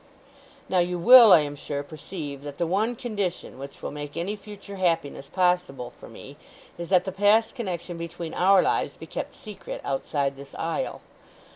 "Now 0.67 0.79
you 0.79 0.97
will, 0.97 1.31
I 1.31 1.41
am 1.41 1.55
sure, 1.55 1.83
perceive 1.83 2.41
that 2.41 2.57
the 2.57 2.65
one 2.65 2.95
condition 2.95 3.59
which 3.59 3.83
will 3.83 3.91
make 3.91 4.17
any 4.17 4.35
future 4.35 4.77
happiness 4.77 5.27
possible 5.29 5.91
for 5.95 6.09
me 6.09 6.37
is 6.75 6.89
that 6.89 7.05
the 7.05 7.11
past 7.11 7.53
connection 7.53 7.97
between 7.99 8.33
our 8.33 8.63
lives 8.63 8.93
be 8.93 9.05
kept 9.05 9.35
secret 9.35 9.79
outside 9.83 10.37
this 10.37 10.55
isle. 10.55 11.01